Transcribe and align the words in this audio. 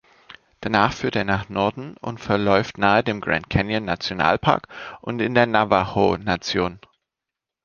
Danach 0.61 0.93
führt 0.93 1.15
er 1.15 1.25
nach 1.25 1.47
Norden 1.49 1.95
und 1.97 2.17
verläuft 2.19 2.79
nahe 2.79 3.03
dem 3.03 3.21
Grand-Canyon-Nationalpark 3.21 4.67
und 5.01 5.21
in 5.21 5.35
der 5.35 5.45
Navajo-Nation. 5.45 6.79